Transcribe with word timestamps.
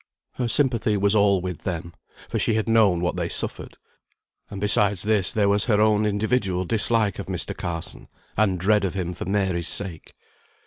Her 0.31 0.47
sympathy 0.47 0.97
was 0.97 1.15
all 1.15 1.41
with 1.41 1.59
them, 1.59 1.93
for 2.27 2.39
she 2.39 2.55
had 2.55 2.67
known 2.67 3.01
what 3.01 3.17
they 3.17 3.29
suffered; 3.29 3.77
and 4.49 4.59
besides 4.59 5.03
this 5.03 5.31
there 5.31 5.47
was 5.47 5.65
her 5.65 5.79
own 5.79 6.07
individual 6.07 6.65
dislike 6.65 7.19
of 7.19 7.27
Mr. 7.27 7.55
Carson, 7.55 8.07
and 8.35 8.59
dread 8.59 8.83
of 8.83 8.95
him 8.95 9.13
for 9.13 9.25
Mary's 9.25 9.67
sake. 9.67 10.15